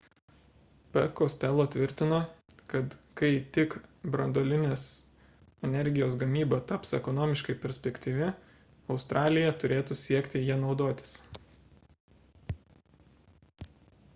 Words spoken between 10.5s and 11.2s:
naudotis